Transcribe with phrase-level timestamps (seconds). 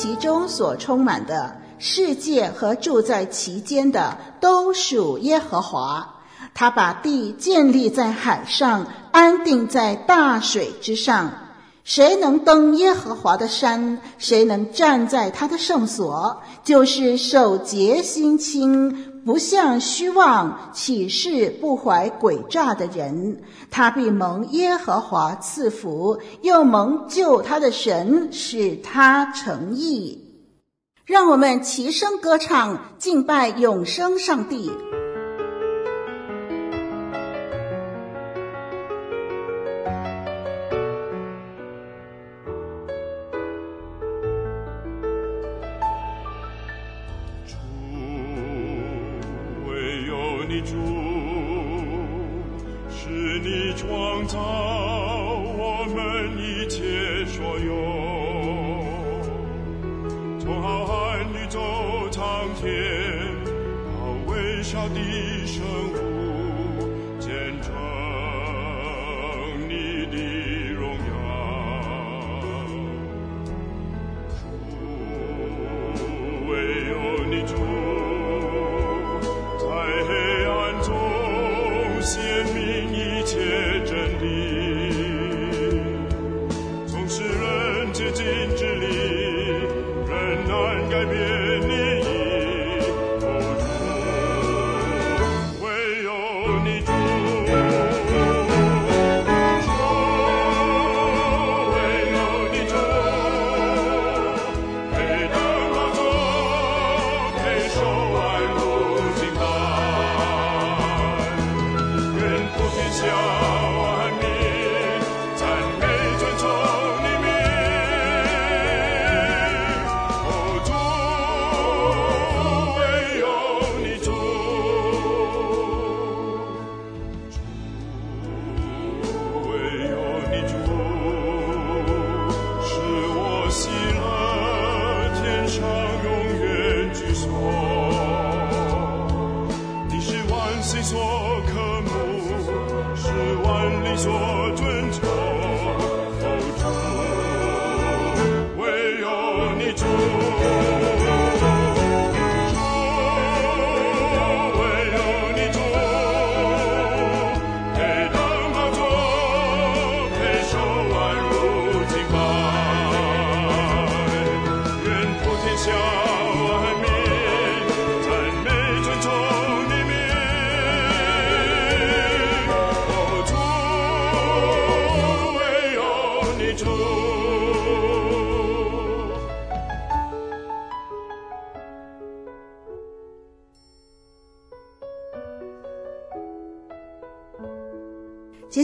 [0.00, 6.20] 其中所充满的世界和住在其间的，都属耶和华。
[6.54, 11.32] 他把地建立在海上，安定在大水之上。
[11.88, 13.98] 谁能登耶和华的山？
[14.18, 16.36] 谁能站在他的圣所？
[16.62, 23.40] 就是手洁心清，不向虚妄起誓，不怀诡诈的人。
[23.70, 30.26] 他必蒙耶和华赐福，又蒙救他的神使他成义。
[31.06, 34.70] 让我们齐声歌唱，敬拜永生上帝。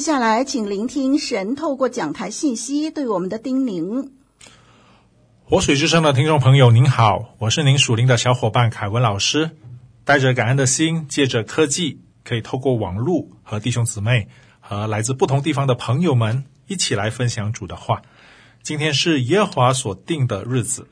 [0.04, 4.10] 接下来，请聆听神透过讲台信息对我们的叮咛。
[5.44, 9.53] 活水之声的听众朋友，您好，我是您属灵的小伙伴凯文老师，
[10.04, 14.28] 带着感恩的心，借着科技，可以透过网络和弟兄姊妹
[14.60, 18.03] 和来自不同地方的朋友们一起来分享主的话。
[18.62, 20.87] 今天是耶和华所定的日子，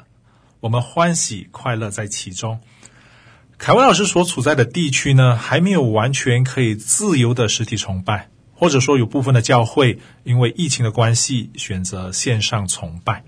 [0.60, 2.60] 我们欢喜快乐在其中。
[3.58, 8.30] 凯文老师所处在的地区呢，还没有完全可以自由的实体崇拜。
[8.62, 13.24] 或者说，有部分的教会因为疫情的关系，选择线上崇拜。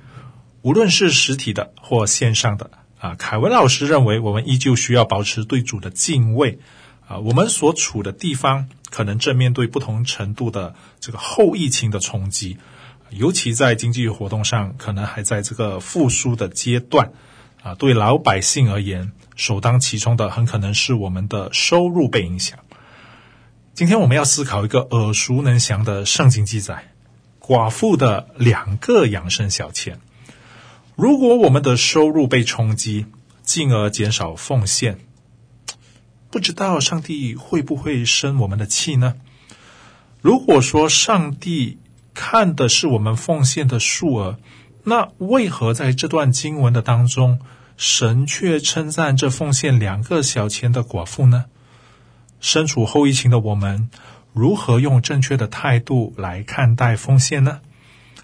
[0.63, 2.71] 无论是实体的或线上的，
[3.01, 6.61] 啊，凯文老师认为，我们依旧需要保持对主的敬畏。
[7.09, 12.57] 啊，我们所处的地方可能正面对不同程度的这个后疫情的冲击，
[13.11, 17.11] 尤其在经济活动上，可能还在这个复苏的阶段。
[17.65, 22.57] 啊，对老百姓而言，首当其冲的很可能是我们的收入被影响。
[23.75, 26.93] 今天我们要思考一个耳熟能详的圣经记载：
[27.41, 29.99] 寡妇的两个养生小钱。
[30.95, 33.07] 如果我们的收入被冲击，
[33.43, 35.01] 进而减少奉献，
[36.31, 39.17] 不知道上帝会不会生我们的气呢？
[40.21, 41.79] 如果说上帝
[42.15, 44.39] 看的是我们奉献的数额，
[44.85, 47.41] 那为何在这段经文的当中，
[47.77, 51.47] 神却称赞这奉献两个小钱的寡妇呢？
[52.45, 53.89] 身处后疫情的我们，
[54.35, 57.63] 如何用正确的态度来看待奉献呢？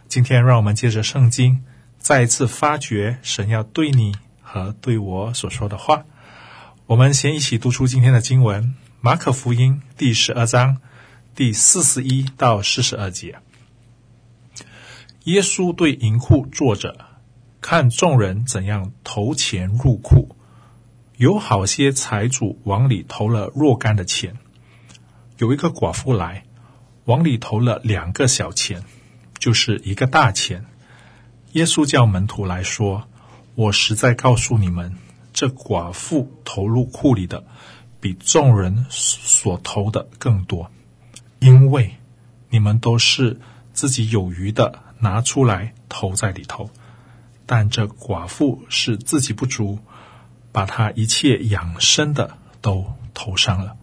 [0.08, 1.62] 今天，让我们借着圣经，
[1.99, 6.05] 再一次发掘神要对你和对我所说的话。
[6.84, 10.82] 我们先一起读出今天的经文：马可福音第十二章
[11.34, 13.38] 第四十一到四十二节。
[15.25, 16.94] 耶稣对银库坐着，
[17.62, 20.37] 看众人怎样投钱入库。
[21.20, 24.38] 有好些财主往里投了若干的钱。
[25.37, 26.44] 有一个寡妇来，
[27.05, 28.82] 往里投了两个小钱，
[29.38, 30.64] 就是一个大钱。
[31.52, 33.06] 耶稣叫门徒来说
[33.55, 34.96] ：“我实在告诉你们，
[35.34, 37.44] 这寡妇投入库里的，
[38.00, 40.70] 比众人所投的更多，
[41.40, 41.96] 因为
[42.49, 43.38] 你们都是
[43.75, 46.70] 自己有余的拿出来投在里头，
[47.44, 49.78] 但这寡妇是自己不足，
[50.52, 53.76] 把他一切养生的都投上了。”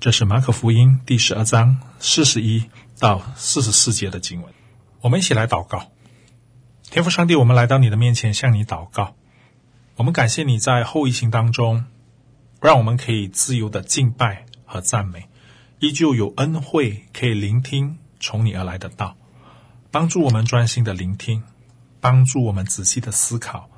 [0.00, 2.68] 这是马可福音第十二章四十一
[2.98, 4.52] 到四十四节的经文。
[5.00, 5.92] 我们一起来祷告，
[6.90, 9.14] 天父上帝，我们来到你的面前向你祷告。
[9.96, 11.84] 我们感谢你在后疫情当中，
[12.60, 15.28] 让我们可以自由的敬拜和赞美，
[15.78, 19.16] 依旧有恩惠可以聆听从你而来的道，
[19.92, 21.44] 帮助我们专心的聆听，
[22.00, 23.70] 帮助我们仔细的思考，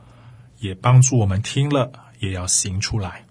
[0.59, 3.27] 也帮助我们听了也要行出来。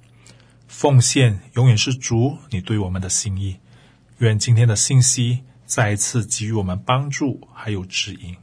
[0.67, 3.59] 奉献永远是主你对我们的心意。
[4.17, 8.37] 愿今天的信息再一次给予我们帮助，还有指引，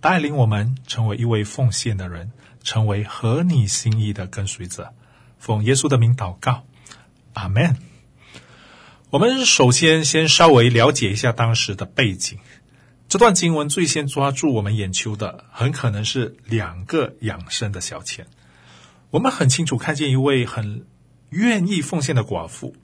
[0.00, 2.32] 带领我们成为一位奉献的人，
[2.62, 4.92] 成为合你心意的跟随者。
[5.38, 6.64] 奉耶稣的名祷告，
[7.34, 7.76] 阿门。
[9.10, 12.38] 我们首先先稍微了解一下当时的背景。
[13.08, 18.26] 这段经文最先抓住我们眼球的，很可能是两个养生的小钱。
[19.14, 20.86] 我们很清楚看见一位很。
[21.30, 22.76] 愿意奉献的寡妇，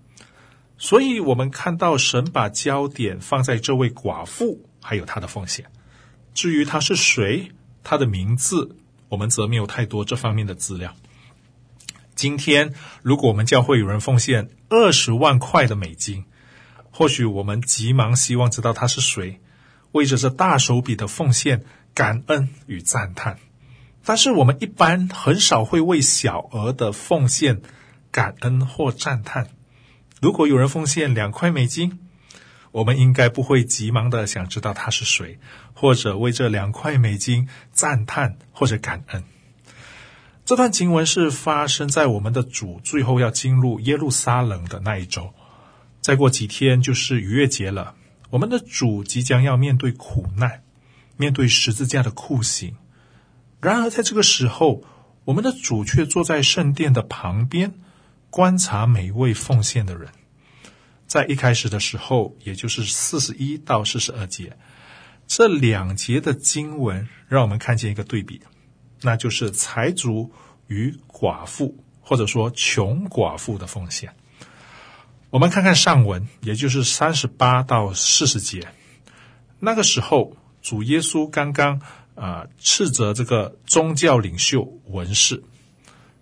[0.77, 5.67] 所以我们看到神把焦点放在这位寡妇，还有她的奉献。
[6.35, 7.53] 至于她是谁，
[7.85, 8.75] 她的名字，
[9.09, 10.97] 我们则没有太多这方面的资料。
[12.17, 16.25] 今天，如果我们教会有人奉献二十万块的美金，
[16.91, 19.39] 或许我们急忙希望知道他是谁，
[19.93, 23.39] 为着这大手笔的奉献感恩与赞叹。
[24.05, 27.61] 但是我们一般很少会为小额的奉献。
[28.13, 29.51] 感恩或赞叹。
[30.21, 32.01] 如果有人奉献两块美金，
[32.73, 35.39] 我们应该不会急忙的想知道他是谁，
[35.75, 39.23] 或者为这两块美金赞叹或者感恩。
[40.45, 45.33] 这段经文是发生在我们的主最后要进入耶路撒冷的那一周。
[46.01, 47.95] 再过几天就是逾越节了，
[48.31, 50.65] 我们的主即将要面对苦难，
[51.17, 52.75] 面对十字架的酷刑。
[53.61, 54.83] 然而在这个时候，
[55.25, 57.75] 我们的主却坐在圣殿的旁边。
[58.33, 60.09] 观察每一位奉献的人，
[61.09, 64.57] 在一开始的时候，也就是四十一到四十二节，
[65.27, 68.41] 这两节的经文让我们看见一个对比，
[69.01, 70.31] 那就是财主
[70.69, 74.15] 与寡妇，或者说穷寡妇的奉献。
[75.31, 78.69] 我们看看上文，也就是三十八到四十节，
[79.59, 81.81] 那个时候主耶稣刚刚
[82.15, 85.43] 啊斥责这个宗教领袖文士。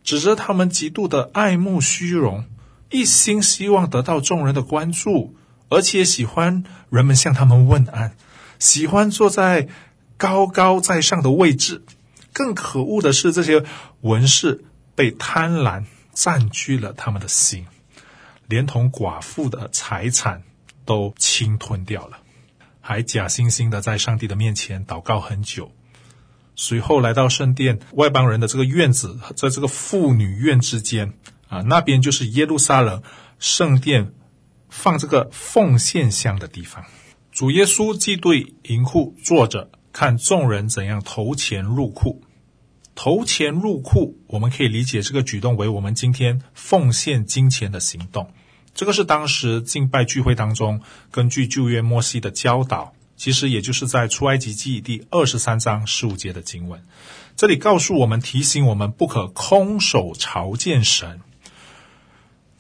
[0.05, 2.47] 指责他们极度的爱慕虚荣，
[2.91, 5.37] 一心希望得到众人的关注，
[5.69, 8.17] 而且喜欢人们向他们问安，
[8.59, 9.69] 喜欢坐在
[10.17, 11.85] 高高在上的位置。
[12.33, 13.65] 更可恶的是，这些
[14.01, 14.65] 文士
[14.95, 17.67] 被贪婪占据了他们的心，
[18.47, 20.43] 连同寡妇的财产
[20.87, 22.19] 都侵吞掉了，
[22.81, 25.71] 还假惺惺的在上帝的面前祷告很久。
[26.61, 31.15] 随后来到圣殿外邦人的这个院子，在这个妇女院之间
[31.47, 33.01] 啊，那边就是耶路撒冷
[33.39, 34.13] 圣殿
[34.69, 36.85] 放这个奉献箱的地方。
[37.31, 42.21] 主耶稣既对银库坐着，看众人怎样投钱入库。
[42.97, 48.29] 投钱入库，我们可以理解这个举动为我们今天奉献金钱的行动。
[48.75, 50.81] 这个是当时敬拜聚会当中，
[51.13, 52.93] 根据旧约摩西的教导。
[53.19, 56.87] 其实也就是在出埃及记第二十三章十五节的经文，
[57.37, 61.21] 这里告诉我们，提醒我们不可空手朝见神。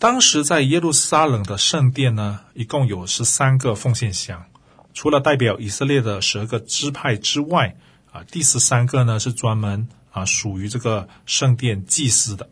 [0.00, 4.46] 当时在耶路撒冷的圣殿呢，一共有十三个奉献箱，
[4.92, 7.76] 除了代表以色列的十二个支派之外，
[8.10, 12.48] 啊，第十三个呢是专门啊属于这个圣殿祭司的。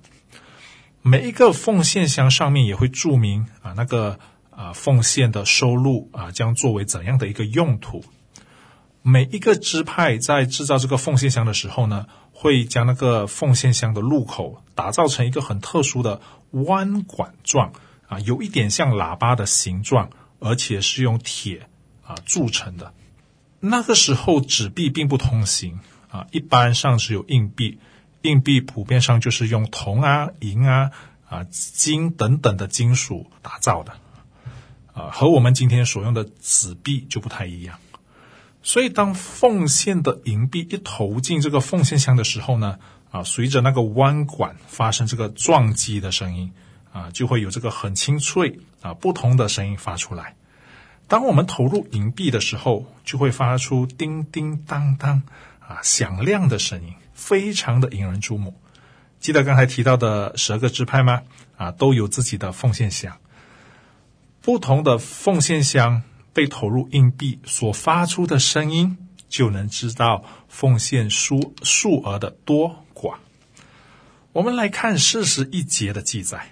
[1.03, 4.21] 每一个奉献箱上面也会注明啊那个。
[4.57, 8.03] 啊奉献的收入啊将作为怎样的一个用途。
[9.03, 16.21] 每一个支派在制造这个奉献箱的时候呢，会将那个奉献箱的入口打造成一个很特殊的
[16.51, 17.73] 弯管状
[18.09, 20.11] 啊，有一点像喇叭的形状，
[20.41, 21.69] 而且是用铁
[22.05, 22.93] 啊铸成的。
[23.61, 25.79] 那个时候纸币并不通行
[26.11, 27.79] 啊，一般上只有硬币，
[28.23, 30.91] 硬币普遍上就是用铜啊、银啊、
[31.29, 33.93] 啊金等等的金属打造的，
[34.97, 37.79] 啊，和我们今天所用的纸币就不太一样。
[38.63, 42.79] 所以当奉献的银币一投进这个奉献箱的时候呢，
[43.11, 46.51] 啊，随着那个弯管发生这个撞击的声音，
[46.93, 50.35] 啊，就会有这个很清脆啊不同的声音发出来。
[51.07, 55.23] 当我们投入银币的时候，就会发出叮叮当当
[55.61, 58.59] 啊响亮的声音，非常的引人注目。
[59.21, 61.23] 记得刚才提到的十二个支派吗？
[61.57, 63.17] 啊，都有自己的奉献箱。
[64.47, 68.97] 不同的奉献箱被投入硬币所发出的声音，
[69.29, 73.17] 就能知道奉献数数额的多寡。
[74.33, 76.49] 我们来看四十一节的记载：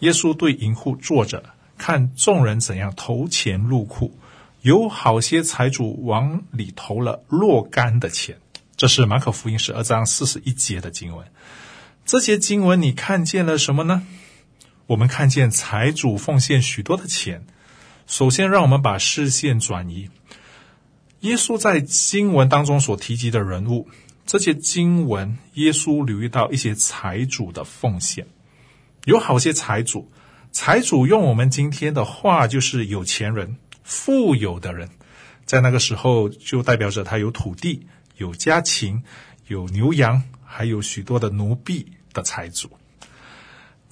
[0.00, 1.42] 耶稣对银库坐着。
[1.78, 4.18] 看众人怎样投钱入库，
[4.60, 8.38] 有好些财主往里投了若干的钱。
[8.76, 11.26] 这是马可福音十二章四十一节的经文。
[12.04, 14.06] 这些经文你看见了什么呢？
[14.86, 17.46] 我们看见财主奉献许多的钱。
[18.06, 20.10] 首先，让我们把视线转移。
[21.20, 23.88] 耶稣在经文当中所提及的人物，
[24.26, 28.26] 这些经文，耶稣留意到一些财主的奉献，
[29.04, 30.12] 有好些财主。
[30.52, 34.90] 财主用我们今天的话就是有钱人、富有的人，
[35.46, 37.86] 在那个时候就代表着他有土地、
[38.18, 39.02] 有家禽、
[39.46, 42.70] 有牛羊，还有许多的奴婢的财主。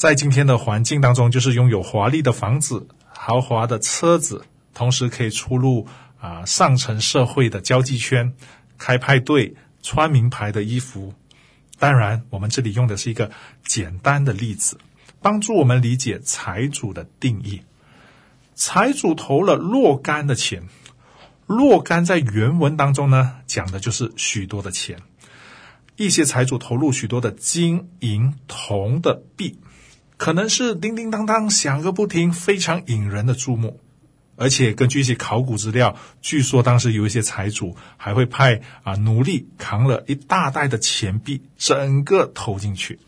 [0.02, 4.44] 在今天的环境当中，就是拥有华丽的房子、豪华的车子，
[4.74, 5.86] 同时可以出入
[6.20, 8.34] 啊上层社会的交际圈，
[8.78, 11.14] 开派对、穿名牌的衣服。
[11.78, 13.30] 当然，我们这里用的是一个
[13.64, 14.76] 简单的例子。
[15.20, 17.62] 帮助我们理解财主的定义。
[18.56, 20.64] 财主投了若干的钱，
[21.46, 24.98] 若干在原文当中呢，讲的就是许多的钱。
[25.94, 29.60] 一些财主投入许多的金银铜的币，
[30.22, 33.80] 可能是叮叮当当响个不停，非常引人的注目。
[34.36, 43.00] 而且根据一些考古资料，据说当时有一些财主还会派啊奴隶扛了一大袋的钱币，整个投进去。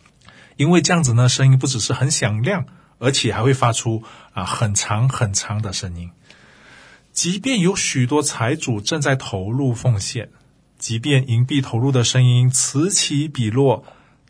[0.56, 2.66] 因为这样子呢，声音不只是很响亮，
[2.98, 4.02] 而且还会发出
[4.32, 6.10] 啊很长很长的声音。
[7.12, 10.30] 即便有许多财主正在投入奉献，
[10.80, 13.84] 即便银币投入的声音此起彼落，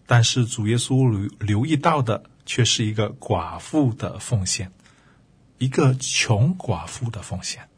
[0.05, 4.72] 但是主耶稣留留意到的却是一个寡妇的奉献，
[5.58, 7.68] 一个穷寡妇的奉献。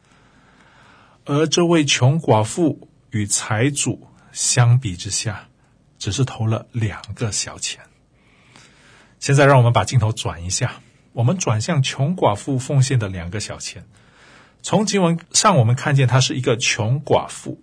[1.25, 5.49] 而这位穷寡妇与财主相比之下，
[5.99, 7.81] 只是投了两个小钱。
[9.19, 10.81] 现在让我们把镜头转一下，
[11.13, 13.85] 我们转向穷寡妇奉献的两个小钱。
[14.61, 17.61] 从经文上我们看见，她是一个穷寡妇。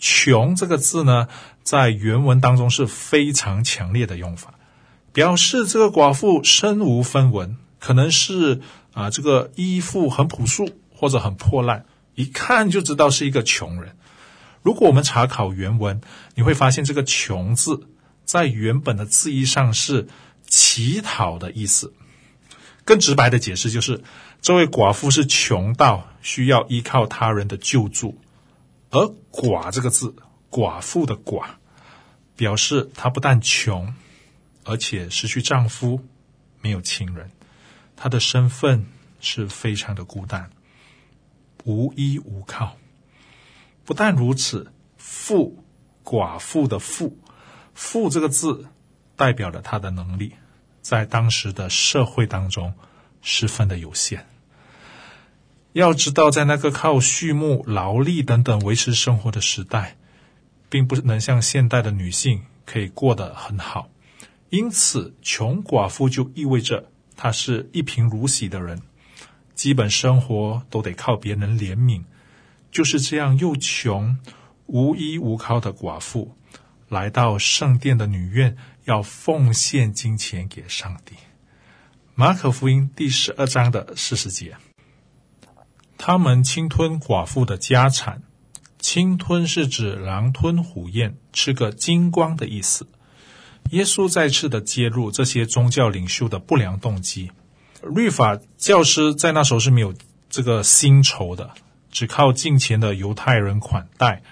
[0.00, 1.28] 穷这个字呢，
[1.62, 4.54] 在原文当中是非常强烈的用法，
[5.18, 8.60] 表示这个寡妇身无分文，可能是
[8.92, 13.96] 啊这个衣服很朴素或者很破烂，一看就知道是一个穷人。
[14.62, 16.00] 如果我们查考原文，
[16.36, 17.88] 你会发现这个“穷”字
[18.24, 20.06] 在原本的字义上是。
[20.50, 21.92] 乞讨的意思，
[22.82, 24.02] 更直白的解释就是，
[24.40, 28.18] 这位寡妇是穷到需要依靠他人的救助，
[28.88, 30.14] 而“寡”这个字，
[30.50, 31.44] 寡妇的“寡”，
[32.34, 33.92] 表示她不但穷，
[34.68, 36.04] 而且失去丈夫，
[36.60, 37.30] 没有亲人，
[37.96, 38.84] 她的身份
[39.18, 40.50] 是非常的孤单，
[41.64, 42.76] 无依无靠。
[43.84, 45.64] 不但如此，“妇”
[46.04, 47.18] 寡妇的“妇
[47.72, 48.66] ”，“妇”这个字。
[49.16, 50.34] 代表了她的能力，
[50.80, 52.72] 在当时的社会当中
[53.20, 54.28] 十分的有限。
[55.72, 59.96] 要知道，在那个靠畜牧、劳力等等维持生活的时代，
[60.68, 63.90] 并不能像现代的女性可以过得很好。
[64.50, 68.80] 因此，穷寡妇就意味着她是一贫如洗的人，
[69.54, 72.04] 基本生活都得靠别人怜悯。
[72.70, 74.18] 就是这样又穷、
[74.66, 76.36] 无依无靠的寡妇，
[76.88, 78.56] 来到圣殿的女院。
[78.84, 81.14] 要奉献金钱给上帝。
[82.14, 84.56] 马可福音第十二章的四十节，
[85.98, 88.22] 他们侵吞寡妇的家产。
[88.78, 92.88] 侵吞是指狼吞虎咽，吃个精光的意思。
[93.70, 97.30] 耶稣再次的揭露这些宗教领袖的不良动机。
[97.82, 99.94] 律法教师在那时候是没有
[100.28, 101.50] 这个薪酬的，
[101.90, 104.22] 只靠金钱的犹太人款待。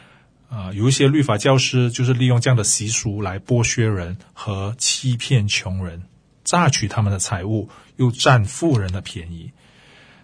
[0.48, 6.04] 啊、有一些律法教师就是利用这样的习俗来剥削人和欺骗穷人，
[6.44, 9.50] 榨取他们的财物，又占富人的便宜。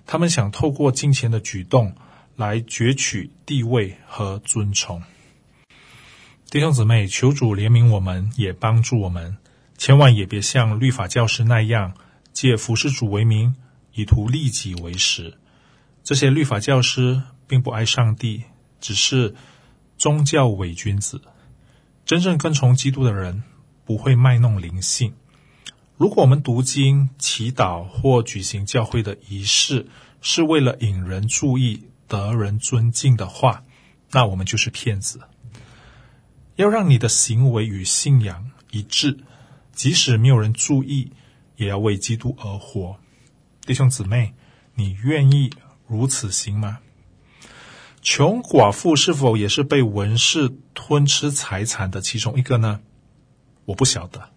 [0.07, 1.95] 他们想透过金钱的举动
[2.37, 5.02] 来攫取地位和尊崇。
[6.52, 9.38] 弟兄姊妹，求主怜悯我们，也帮助我们，
[9.78, 11.94] 千万也别像律法教师那样，
[12.35, 13.56] 借服侍主为名，
[13.94, 15.38] 以图利己为实。
[16.04, 18.42] 这些律法教师并不爱上帝，
[18.82, 19.35] 只是
[19.97, 21.23] 宗教伪君子。
[22.04, 23.44] 真正跟从基督的人
[23.87, 25.14] 不会卖弄灵性。
[25.97, 29.87] 如果我们读经、祈祷或举行教会的仪式，
[30.21, 33.64] 是为了引人注意、得人尊敬的话，
[34.11, 35.18] 那我们就是骗子。
[36.62, 39.19] 要让你的行为与信仰一致，
[39.73, 41.11] 即使没有人注意，
[41.57, 42.97] 也要为基督而活。
[43.66, 44.33] 弟兄姊妹，
[44.76, 45.50] 你愿意
[45.88, 46.78] 如此行吗？
[48.00, 52.81] 穷寡妇是否也是被文士吞吃财产的其中一个呢？
[53.64, 54.31] 我不晓得。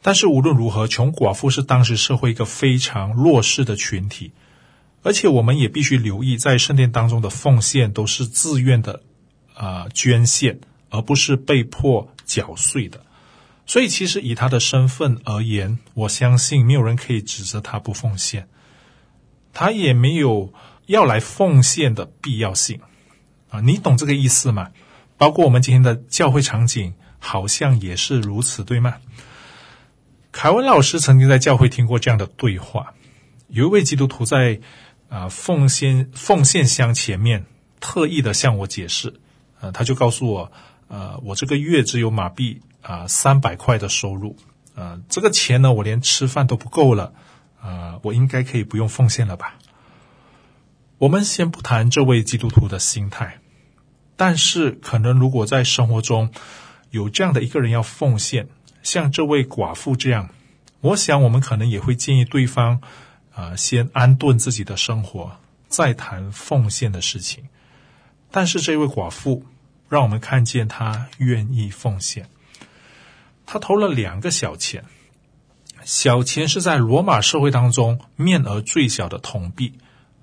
[0.00, 4.32] 但是无论如何，穷寡妇是当时社会一个非常弱势的群体，
[5.02, 9.02] 而且我们也必须留意，在圣殿当中的奉献都是自愿的，
[9.54, 10.60] 啊、呃，捐献，
[10.94, 13.04] 而不是被迫缴税的。
[13.66, 18.46] 所以，其实以他的身份而言，我相信没有人可以指责他不奉献，
[19.52, 20.52] 他也没有
[20.86, 22.78] 要来奉献的必要性
[23.48, 23.60] 啊。
[23.60, 24.70] 你懂这个意思吗？
[25.16, 28.98] 包括我们今天的教会场景，好像也是如此，对吗？
[30.30, 32.94] 凯文老师曾经在教会听过这样的对话，
[33.48, 34.60] 有一位基督徒在
[35.08, 37.46] 啊、奉献奉献箱前面
[37.78, 39.20] 特意的向我解释，
[39.60, 40.52] 呃，他就告诉我，
[40.88, 44.36] 呃，我这个月只有马币啊三百块的收入，
[44.74, 47.12] 呃，这个钱呢，我连吃饭都不够了，
[47.60, 49.54] 啊、呃，我应该可以不用奉献了吧？
[50.98, 53.38] 我们先不谈这位基督徒的心态，
[54.16, 56.30] 但是可能如果在生活中
[56.90, 58.48] 有这样的一个人要奉献。
[58.82, 60.28] 像这位寡妇这样，
[60.82, 62.82] 我想我们可能也会建议对方，
[63.32, 67.44] 啊、呃，先安顿自己的生活，再谈奉献的事情。
[68.30, 69.46] 但是这位寡妇，
[69.94, 72.28] 让我们看见他愿意奉献。
[73.46, 74.84] 他投了两个小钱，
[75.84, 79.74] 小钱是在罗马社会当中面额最小的铜币，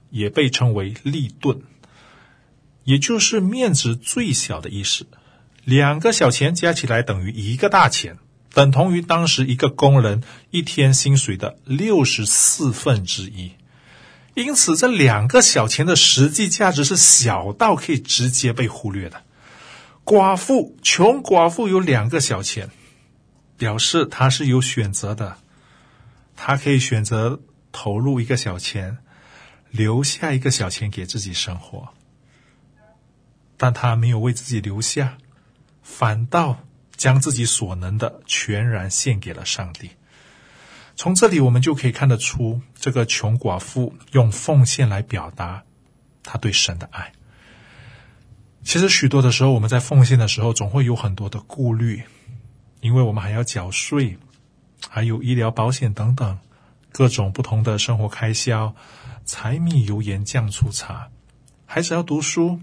[0.10, 1.62] 也被称为利盾，
[2.84, 5.08] 也就是面值最小的意思。
[5.64, 8.18] 两个小钱加起来等于一个大钱。
[8.54, 13.54] 等同于当时一个工人一天薪水的六十四分之一，
[14.34, 19.24] 因此这两个小钱的实际价值是小到可以直接被忽略的。
[20.06, 22.70] 寡妇，穷寡妇有两个小钱，
[23.58, 25.38] 表示她是有选择的，
[26.36, 28.98] 她可以选择投入一个小钱，
[29.70, 31.90] 留下一个小钱给自己生活，
[33.58, 35.18] 但她没有为自己留下，
[35.82, 36.60] 反倒。
[36.98, 39.90] 将自己所能的全然献给了上帝。
[40.96, 45.64] 从这里我们就可以看得出，这个穷寡妇用奉献来表达
[46.22, 47.12] 她对神的爱。
[48.64, 52.04] 其实许多的时候，我们在奉献的时候，总会有很多的顾虑，
[52.80, 54.18] 因为我们还要缴税，
[54.88, 56.38] 还有医疗保险等等
[56.92, 58.76] 各种不同的生活开销，
[59.26, 61.10] 柴米油盐酱醋茶，
[61.66, 62.60] 孩子要读书，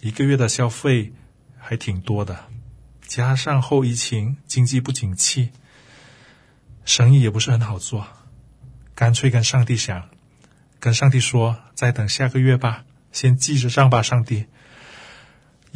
[0.00, 1.12] 一个月的消费
[1.58, 2.44] 还挺多的。
[3.06, 5.50] 加上后疫情经济不景气，
[6.84, 8.06] 生意也不是很好做，
[8.94, 10.10] 干脆跟上帝想，
[10.78, 14.44] 跟上帝说，再等下个月吧，先记着账吧，上帝。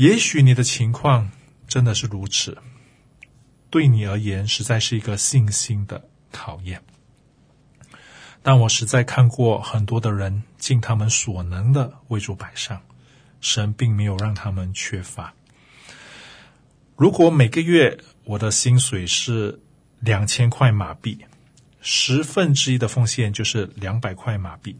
[0.00, 1.30] 也许你的情况
[1.68, 2.56] 真的是如此，
[3.68, 6.82] 对你而言实在是一个信心的考验。
[8.42, 12.80] 但我实在看过很多的人尽他们所能的为主摆上，
[13.42, 15.34] 神并没有让他们缺乏。
[16.96, 19.60] 如果每个月我的薪水是
[19.98, 21.26] 两千块马币，
[21.82, 24.74] 十分之一的奉献就是两百块马币，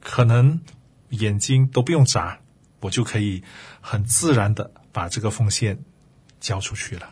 [0.00, 0.60] 可能
[1.08, 2.38] 眼睛都不用眨，
[2.80, 3.42] 我就可以
[3.80, 5.78] 很自然的把这个奉献
[6.40, 7.10] 交出去了。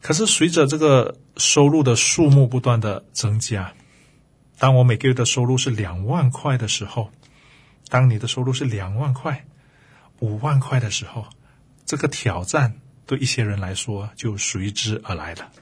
[0.00, 3.72] 可是随着这个收入的数目不断的增加，
[4.58, 7.10] 当我每个月的收入是两万块的时候，
[7.88, 9.44] 当你的收入是两万块、
[10.20, 11.26] 五万块的时候，
[11.84, 12.80] 这个挑战。
[13.08, 15.52] 对一些人来说，就随之而来了。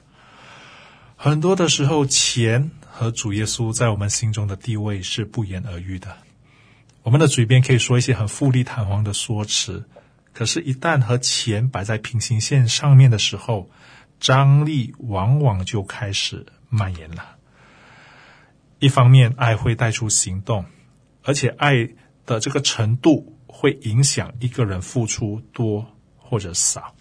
[1.15, 6.17] 很多的时候，钱和主耶稣在我们心中的地位是不言而喻的。
[7.05, 9.87] 我们的嘴边可以说一些很富丽堂皇的说辞，
[10.33, 13.69] 可是，一旦和钱摆在平行线上面的时候，
[14.19, 17.35] 张力往往就开始蔓延了。
[18.79, 20.65] 一方面，爱会带出行动，
[21.21, 21.87] 而且爱
[22.25, 25.85] 的这个程度会影响一个人付出多
[26.17, 26.95] 或者少。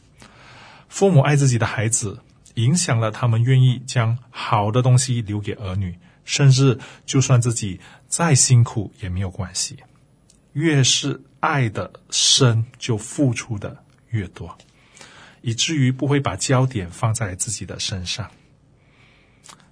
[0.90, 2.21] 父母爱自己的孩子，
[2.57, 9.79] 影响了他们愿意将好的东西留给儿女，甚至就算自己再辛苦也没有关系。
[10.55, 14.57] 越是爱的深，就付出的越多，
[15.43, 18.31] 以至于不会把焦点放在自己的身上。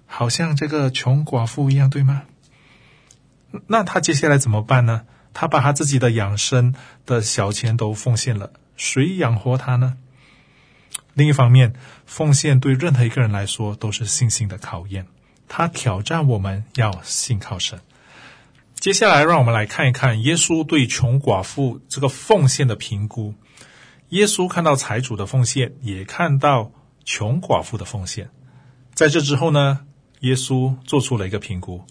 [0.05, 2.23] 好像这个穷寡妇一样，对吗？
[3.65, 5.05] 那他接下来怎么办呢？
[5.33, 6.75] 他把他自己的养生
[7.07, 9.97] 的小钱都奉献了，谁养活他呢？
[11.13, 11.73] 另一方面，
[12.05, 15.07] 奉献对任何一个人来说都是信心的考验，
[15.47, 17.79] 他挑战我们要信靠神。
[18.83, 23.33] 接下来，让我们来看一看耶稣对穷寡妇这个奉献的评估。
[24.09, 26.69] 耶稣看到财主的奉献，也看到
[27.05, 28.29] 穷寡妇的奉献。
[28.93, 29.85] 在这之后呢，
[30.19, 31.81] 耶稣做出了一个评估。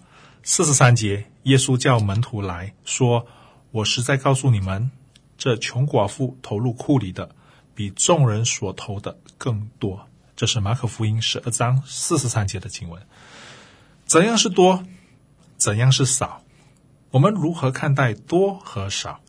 [0.43, 3.27] 四十三节，耶稣叫门徒来说
[3.73, 4.91] ：“我实在告诉你们，
[5.39, 7.35] 这穷寡妇投入库里的，
[7.75, 13.03] 比众人所投的更多。”这是马可福音十二章四十三节的经文。
[14.05, 14.85] 怎样是多？
[15.57, 16.42] 怎样是少？
[17.13, 19.21] 我们如何看待多和少？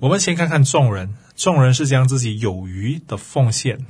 [0.00, 3.84] 我们先看看众人，众人是将自己有余的奉献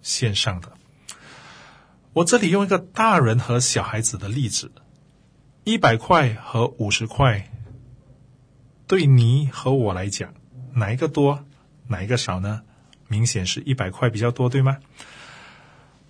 [0.00, 0.72] 献上的。
[2.12, 4.70] 我这里用一个大人和小孩子的例子，
[5.64, 7.50] 一百块和五十块，
[8.86, 10.34] 对你和我来讲，
[10.74, 11.44] 哪一个多，
[11.88, 12.62] 哪一个少呢？
[13.08, 14.78] 明显是一百块比较多，对吗？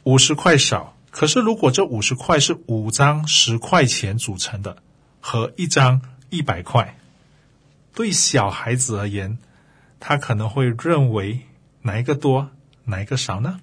[0.04, 0.94] 五十块少。
[1.10, 4.82] 可是如果这五十块是五张十块钱组成的，
[5.22, 6.98] 和一张一百块，
[7.94, 9.38] 对小孩子而言，
[10.00, 11.40] 他可能会认为
[11.80, 12.50] 哪一个多，
[12.84, 13.60] 哪一个少呢？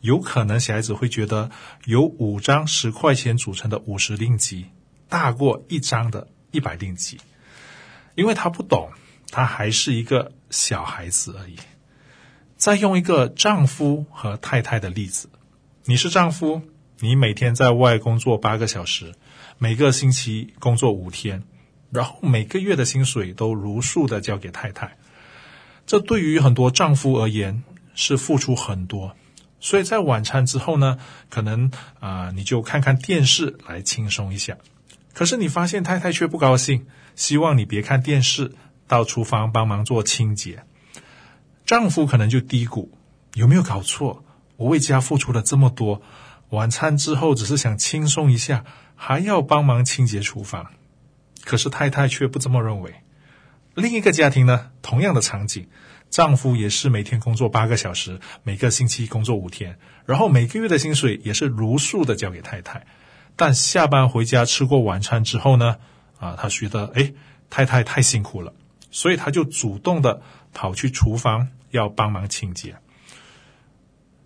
[0.00, 1.50] 有可能小孩子会觉得
[1.84, 4.66] 有五张十块钱组成的五十令吉
[5.08, 7.20] 大过一张的一百令吉，
[8.14, 8.90] 因为他不懂，
[9.30, 11.56] 他还是一个小孩子而已。
[12.56, 15.28] 再用一个丈夫和太太的例子，
[15.84, 16.62] 你是丈夫，
[17.00, 19.14] 你每天在外工作八个小时，
[19.58, 21.42] 每个星期工作五天，
[21.90, 24.98] 然后每个月的薪水都如数的交给太太，
[25.86, 27.62] 这对于很多丈夫而言
[27.94, 29.16] 是付出很多。
[29.58, 30.98] 所以在晚餐之后呢，
[31.30, 34.58] 可能啊、你就看看电视来轻松一下。
[35.14, 38.52] 可是你发现太太却不高兴，希望你别看电视，
[38.86, 40.64] 到厨房帮忙做清洁。
[41.64, 42.90] 丈夫可能就嘀咕：
[43.32, 44.22] 有没有搞错？
[44.56, 46.02] 我为家付出了这么多，
[46.50, 48.66] 晚餐之后只是想轻松一下，
[48.96, 50.72] 还要帮忙清洁厨房。
[51.44, 52.94] 可是太太却不这么认为。
[53.74, 55.68] 另一个家庭呢，同样的场景。
[56.08, 62.86] 丈夫也是每天工作八个小时，每个星期工作五天，然后每个月的薪水也是如数的交给太太。
[63.34, 65.76] 但下班回家吃过晚餐之后呢，
[66.18, 67.12] 啊，他觉得哎，
[67.50, 68.54] 太太太辛苦了，
[68.92, 70.22] 所以他就主动的
[70.54, 72.76] 跑去厨房要帮忙清洁。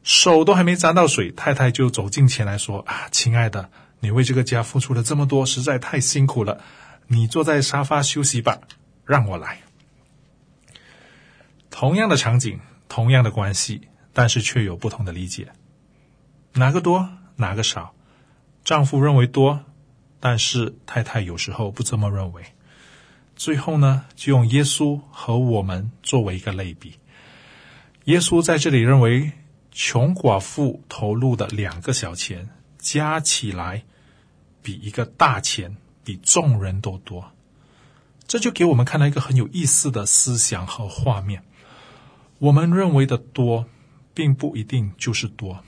[0.03, 6.61] 手都还没沾到水，太太就走近前来说：“啊，亲爱的，你为这个家付出了这么多，实在太辛苦了，
[7.07, 8.61] 你坐在沙发休息吧，
[9.05, 9.61] 让我来。”
[11.71, 15.53] 同样的场景，同样的关系，但是却有不同的理解。
[16.55, 17.95] 哪个多，哪个少？
[18.65, 19.65] 丈夫认为多，
[20.19, 22.43] 但是太太有时候不这么认为。
[23.37, 26.99] 最后呢，就用耶稣和我们作为一个类比。
[28.05, 29.33] 耶稣在这里认为，
[29.71, 33.85] 穷寡妇投入的两个小钱加起来，
[34.63, 37.33] 比一个大钱，比众人都多。
[38.27, 41.43] 这就给我们看到一个很有意思的思想和画面。
[42.39, 43.67] 我们认为的多，
[44.15, 45.65] 并不一定就是多。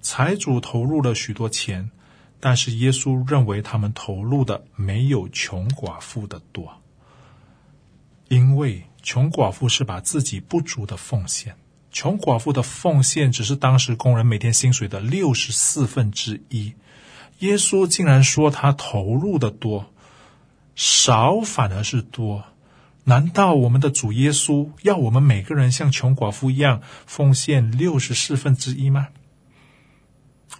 [0.00, 1.90] 财主投入了许多钱，
[2.38, 6.80] 但是耶稣认为他们投入的没有穷寡妇的多，
[8.28, 11.56] 因为穷寡妇是把自己不足的奉献，
[11.90, 16.74] 穷寡妇的奉献只是当时工人每天薪水的六十四分之一。
[17.40, 19.92] 耶稣竟然说他投入的多，
[20.74, 22.44] 少反而是多。
[23.04, 29.08] 难道我们的主耶稣要我们每个人像穷寡妇一样奉献六十四分之一吗？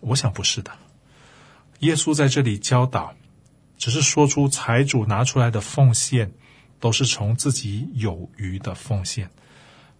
[0.00, 0.72] 我想不是的。
[1.78, 3.14] 耶稣在这里教导，
[3.78, 6.32] 只是说出财主拿出来的奉献
[6.80, 9.30] 都是从自己有余的奉献，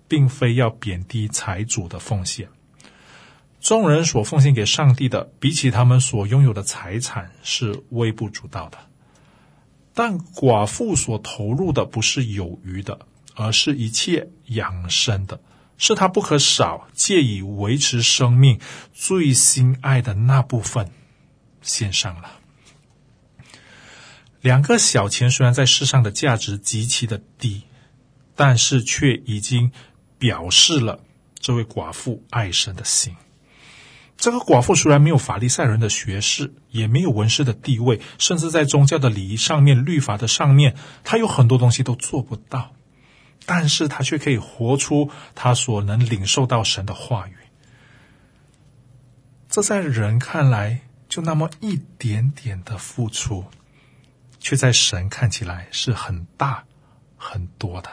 [0.07, 2.49] 并非要贬低财主的奉献。
[3.65, 8.77] 众人所奉献给上帝的，比起他们所拥有的财产，是微不足道的。
[9.95, 15.41] 但寡妇所投入的不是有余的，而是一切养生的，
[15.79, 18.61] 是她不可少借以维持生命
[18.93, 20.91] 最心爱的那部分
[21.63, 22.33] 献上了。
[24.43, 27.63] 两个小钱虽然在世上的价值极其的低，
[28.37, 29.73] 但是却已经
[30.19, 31.01] 表示了
[31.39, 33.17] 这位寡妇爱神的心。
[34.17, 42.73] 这个寡妇虽然没有法利赛人的学识，也没有文士的地位，甚至在宗教的礼仪上面、律法的上面，她有很多东西都做不到，
[43.45, 47.35] 但是她却可以活出她所能领受到神的话语。
[49.51, 53.45] 这在人看来就那么一点点的付出，
[54.41, 56.65] 却在神看起来是很大
[57.17, 57.91] 很多的。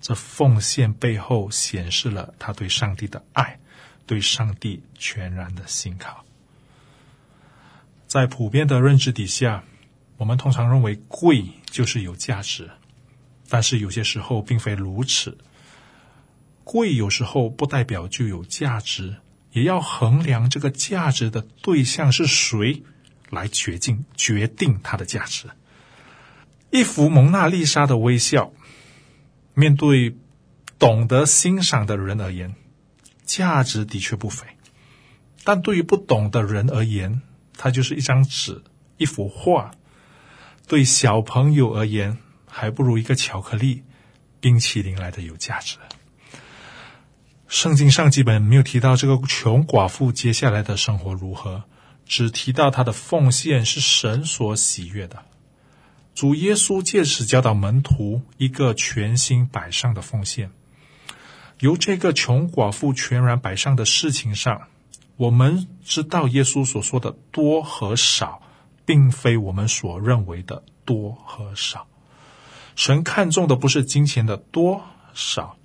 [0.00, 3.58] 这奉献背后显示了他对上帝的爱。
[4.10, 6.24] 对上帝全然的信靠，
[8.08, 9.62] 在普遍的认知底下，
[10.16, 12.68] 我们通常认为贵就是有价值，
[13.48, 15.38] 但是有些时候并非如此。
[16.64, 19.18] 贵有时候不代表就有价值，
[19.52, 22.82] 也要衡量这个价值的对象是谁
[23.28, 25.48] 来决定决定它的价值。
[26.70, 28.52] 一幅蒙娜丽莎的微笑，
[29.54, 30.16] 面对
[30.80, 32.56] 懂得欣赏的人而言，
[33.30, 34.44] 价值的确不菲，
[35.44, 37.22] 但对于不懂的人而言，
[37.56, 38.60] 它就是一张纸、
[38.96, 39.70] 一幅画；
[40.66, 43.84] 对小朋友而言，还不如一个巧克力、
[44.40, 45.76] 冰淇淋来的有价值。
[47.46, 51.62] 圣经上基本没有提到这个穷寡妇接下来的生活如何，
[52.06, 55.22] 只提到她的奉献是神所喜悦的。
[56.16, 60.50] 主耶稣借此教导门徒一个全心摆上的奉献。
[61.60, 64.68] 由这个穷寡妇全然摆上的事情上，
[65.16, 68.40] 我们知道耶稣所说的多和少，
[68.86, 71.86] 并非我们所认为的多和少。
[72.76, 75.58] 神看重的不是金钱的多少，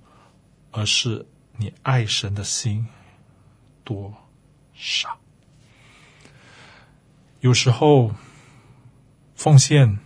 [0.70, 2.86] 而是你爱神的心
[3.82, 4.12] 多
[4.74, 5.18] 少。
[7.40, 8.14] 有时候
[9.34, 9.98] 奉献，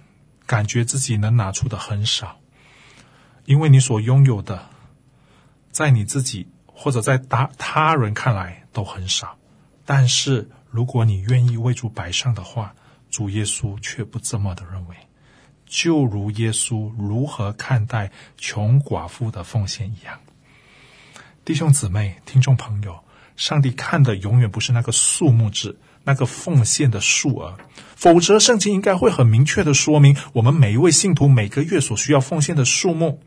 [0.46, 2.38] 感觉自己能拿出的很少，
[3.44, 4.69] 因为你所拥有的。
[5.70, 9.36] 在你自己或者在他他人看来都很少，
[9.84, 12.74] 但是如果你愿意为主摆上的话，
[13.10, 14.96] 主耶稣却不这么的认为。
[15.66, 20.18] 就如耶稣如何看待穷寡妇的奉献一样，
[21.44, 22.98] 弟兄姊妹、听众朋友，
[23.36, 27.56] 上帝看的永远不是那个数目字，那个奉献的数额，
[27.94, 33.20] 否则圣经应该会很明确的说明我们每一位信徒每个月所需要奉献的数目。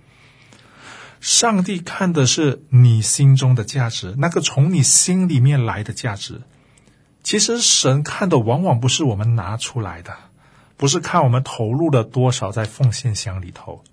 [1.23, 6.41] 上帝看的是你心中的价值，那个从你心里面来的价值。
[7.23, 10.13] 其实神看的往往不是我们拿出来的，
[10.75, 13.86] 不是看我们投入了多少在奉献箱里头。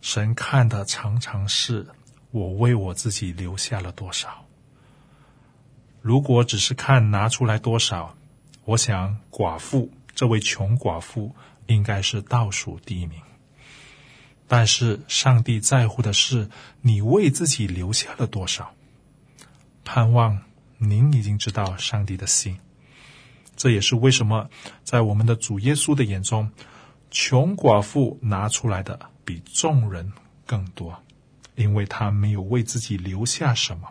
[0.00, 1.88] 神看的常常是
[2.30, 4.46] 我为我自己留下了多少。
[6.00, 8.14] 如果只是看拿出来多少，
[8.64, 11.34] 我想寡妇，这位穷寡妇
[11.66, 13.20] 应该是倒数第一名。
[14.48, 16.48] 但是上帝在乎的是
[16.80, 18.74] 你为自己留下了多少。
[19.84, 20.40] 盼望
[20.78, 22.58] 您已经知道上帝的心，
[23.54, 24.50] 这也是为什么
[24.82, 26.50] 在我们的主耶稣的眼中，
[27.10, 30.12] 穷寡妇拿出来的比众人
[30.46, 31.02] 更多，
[31.54, 33.88] 因为他没有为自己留下什么。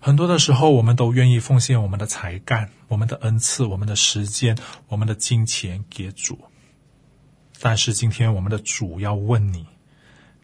[0.00, 4.56] 很多的时候，我们都愿意奉献我们的才干、我们的恩赐、我们的时间、
[4.88, 6.38] 我们的金钱给主。
[7.60, 9.66] 但是今天我们的主要问你，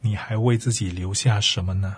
[0.00, 1.96] 你还为自己留下什么呢？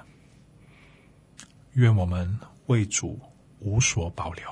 [1.74, 3.20] 愿我们为主
[3.60, 4.44] 无所保留。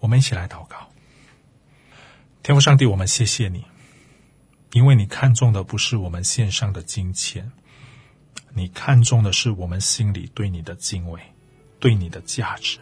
[0.00, 0.88] 我们一起来祷告。
[2.42, 3.64] 天父上帝，我们谢谢你，
[4.72, 7.52] 因为你看重的不是我们献上的金钱，
[8.54, 11.20] 你看重的是我们心里对你的敬畏，
[11.78, 12.78] 对你的价值。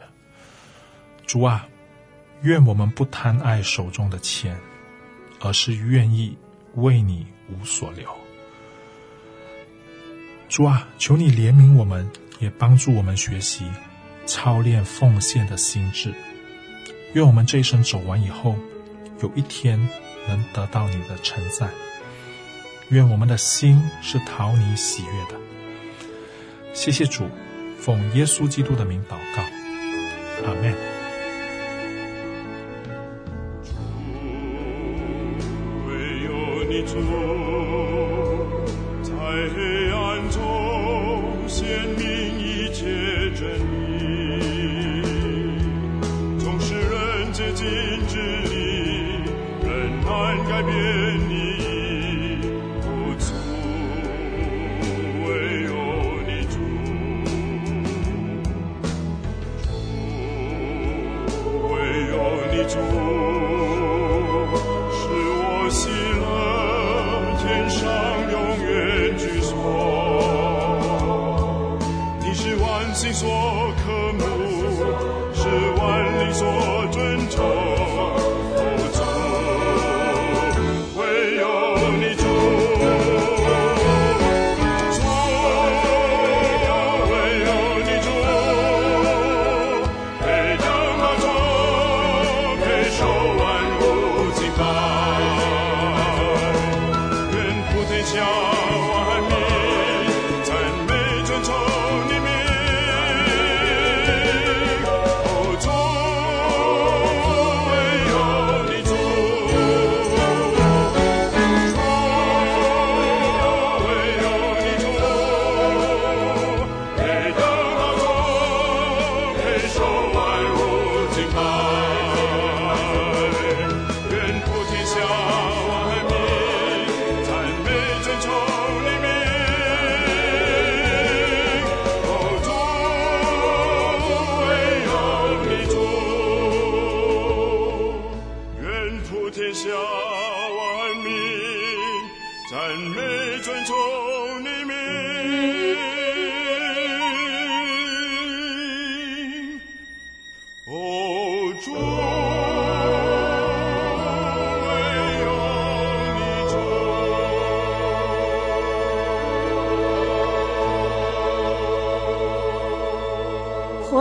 [1.27, 1.69] 主啊，
[2.41, 4.59] 愿我们不贪爱手中的钱，
[5.41, 6.37] 而是愿意。
[6.77, 8.09] 为你无所留，
[10.49, 12.09] 主啊，求你怜悯我们，
[12.39, 13.65] 也帮助我们学习
[14.27, 16.15] 操练奉献的心志。
[17.15, 18.57] 愿我们这一生走完以后，
[19.21, 19.79] 有一天
[20.27, 21.71] 能得到你的称赞。
[22.89, 25.41] 愿我们的心是讨你喜悦的。
[26.75, 27.29] 谢谢主，
[27.79, 29.43] 奉耶稣基督的名祷告，
[30.47, 30.92] 阿门。
[36.85, 37.72] 中，